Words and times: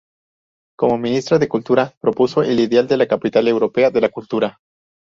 Como 0.75 0.97
Ministra 0.97 1.37
de 1.37 1.47
Cultura, 1.47 1.93
propuso 2.01 2.41
el 2.41 2.59
ideal 2.59 2.87
de 2.87 2.97
la 2.97 3.07
Capital 3.07 3.47
Europea 3.47 3.91
de 3.91 4.01
la 4.01 4.09
Cultura. 4.09 4.59